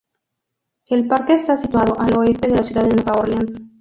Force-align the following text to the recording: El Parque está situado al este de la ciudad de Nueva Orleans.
El 0.87 1.07
Parque 1.07 1.35
está 1.35 1.59
situado 1.59 1.93
al 1.99 2.27
este 2.27 2.47
de 2.49 2.55
la 2.55 2.63
ciudad 2.63 2.85
de 2.85 2.95
Nueva 2.95 3.19
Orleans. 3.19 3.53